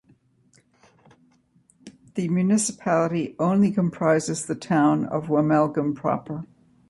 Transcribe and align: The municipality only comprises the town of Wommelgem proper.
The 2.15 2.27
municipality 2.27 3.35
only 3.37 3.69
comprises 3.69 4.43
the 4.47 4.55
town 4.55 5.05
of 5.05 5.27
Wommelgem 5.27 5.95
proper. 5.95 6.47